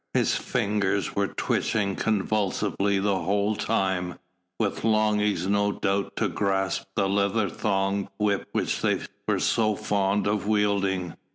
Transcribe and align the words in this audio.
His 0.15 0.35
fingers 0.35 1.15
were 1.15 1.27
twitching 1.27 1.95
convulsively 1.95 2.97
the 2.97 3.19
whole 3.19 3.55
time, 3.55 4.17
with 4.59 4.83
longing 4.83 5.51
no 5.51 5.73
doubt 5.73 6.15
to 6.15 6.27
grasp 6.27 6.85
the 6.95 7.07
leather 7.07 7.47
thonged 7.49 8.07
whip 8.17 8.49
which 8.51 8.81
they 8.81 9.01
were 9.27 9.39
so 9.39 9.75
fond 9.75 10.25
of 10.25 10.47
wielding. 10.47 11.15